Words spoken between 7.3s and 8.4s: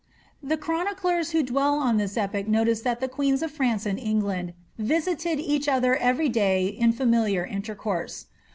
intercourse.